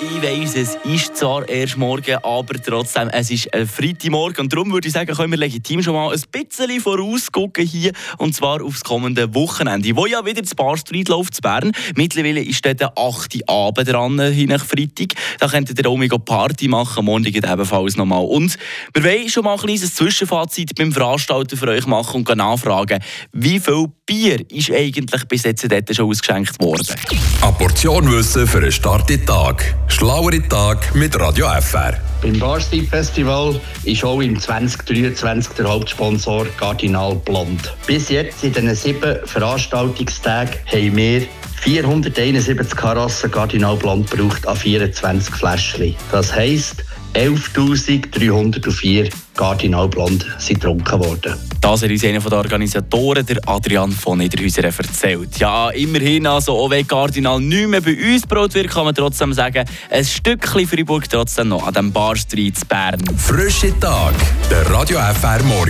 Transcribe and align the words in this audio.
ich 0.00 0.22
weiss, 0.22 0.54
es 0.54 0.76
ist 0.84 1.16
zwar 1.16 1.48
erst 1.48 1.76
morgen, 1.76 2.16
aber 2.22 2.54
trotzdem, 2.62 3.08
es 3.08 3.30
ist 3.30 3.52
ein 3.52 3.66
Freitagmorgen. 3.66 4.44
Und 4.44 4.52
darum 4.52 4.72
würde 4.72 4.86
ich 4.88 4.94
sagen, 4.94 5.14
können 5.14 5.30
wir 5.32 5.38
legitim 5.38 5.82
schon 5.82 5.94
mal 5.94 6.12
ein 6.12 6.22
bisschen 6.30 6.80
vorausgucken 6.80 7.66
hier. 7.66 7.92
Und 8.18 8.34
zwar 8.34 8.62
aufs 8.62 8.84
kommende 8.84 9.34
Wochenende, 9.34 9.96
wo 9.96 10.06
ja 10.06 10.24
wieder 10.24 10.42
das 10.42 10.54
Bar 10.54 10.76
Street 10.76 11.08
läuft 11.08 11.34
zu 11.34 11.42
Bern. 11.42 11.72
Mittlerweile 11.96 12.40
ist 12.40 12.64
dort 12.64 12.80
der 12.80 12.92
8. 12.96 13.48
Abend 13.48 13.88
dran, 13.88 14.20
hin 14.20 14.48
nach 14.50 14.64
Freitag. 14.64 15.14
Da 15.38 15.48
könnt 15.48 15.76
ihr 15.76 15.88
auch 15.88 15.96
mega 15.96 16.18
Party 16.18 16.68
machen, 16.68 17.04
morgen 17.04 17.26
ebenfalls 17.26 17.96
nochmal. 17.96 18.24
Und 18.24 18.56
wir 18.94 19.04
wollen 19.04 19.28
schon 19.28 19.44
mal 19.44 19.54
ein 19.54 19.60
kleines 19.60 19.94
Zwischenfazit 19.94 20.74
beim 20.76 20.92
Veranstalter 20.92 21.56
für 21.56 21.68
euch 21.68 21.86
machen 21.86 22.24
und 22.24 22.36
nachfragen, 22.36 23.00
wie 23.32 23.58
viel 23.58 23.86
Bier 24.06 24.44
ist 24.50 24.70
eigentlich 24.70 25.24
bis 25.24 25.42
jetzt 25.42 25.70
dort 25.70 25.94
schon 25.94 26.08
ausgeschenkt 26.08 26.60
worden? 26.62 26.86
Eine 27.42 27.52
Portion 27.52 28.10
Wissen 28.10 28.46
für 28.46 28.58
einen 28.58 28.72
starken 28.72 29.26
Tag. 29.26 29.74
Schlauere 29.88 30.40
Tag 30.48 30.94
mit 30.94 31.18
Radio 31.18 31.46
FR. 31.60 31.94
Beim 32.22 32.38
Barstein 32.38 32.86
Festival 32.86 33.60
ist 33.84 34.04
auch 34.04 34.20
im 34.20 34.38
2023 34.38 35.54
der 35.54 35.68
Hauptsponsor 35.68 36.46
Cardinal 36.58 37.16
Blond. 37.16 37.74
Bis 37.86 38.08
jetzt 38.08 38.44
in 38.44 38.52
diesen 38.52 38.74
sieben 38.74 39.18
Veranstaltungstagen 39.24 40.54
haben 40.66 40.96
wir 40.96 41.22
471 41.62 42.76
Karassen 42.76 43.30
Cardinal 43.30 43.76
Blond 43.76 44.10
gebraucht 44.10 44.46
an 44.46 44.56
24 44.56 45.34
Fläschchen. 45.34 45.96
Das 46.12 46.32
heisst, 46.34 46.84
11.304 47.14 49.10
Cardinal 49.36 49.88
Blond 49.88 50.26
sind 50.38 50.60
getrunken 50.60 51.00
worden. 51.00 51.34
Das 51.60 51.82
hat 51.82 51.90
uns 51.90 52.04
einer 52.04 52.20
der 52.20 52.38
Organisatoren, 52.38 53.26
der 53.26 53.38
Adrian 53.46 53.90
von 53.92 54.18
Niederhäuser, 54.18 54.64
erzählt. 54.64 55.38
Ja, 55.38 55.70
immerhin, 55.70 56.26
also, 56.26 56.52
auch 56.52 56.70
wenn 56.70 56.86
Cardinal 56.86 57.40
nicht 57.40 57.68
mehr 57.68 57.80
bei 57.80 57.96
uns 57.96 58.26
brot 58.26 58.54
wird, 58.54 58.68
kann 58.68 58.84
man 58.84 58.94
trotzdem 58.94 59.32
sagen, 59.32 59.64
ein 59.90 60.04
Stückchen 60.04 60.66
Freiburg 60.66 61.08
trotzdem 61.08 61.48
noch 61.48 61.66
an 61.66 61.74
dem 61.74 61.92
Bar 61.92 62.16
Street 62.16 62.56
Bern. 62.68 63.00
Frische 63.16 63.78
Tag, 63.80 64.14
der 64.50 64.70
Radio 64.70 64.98
FR 64.98 65.42
Morgen. 65.44 65.66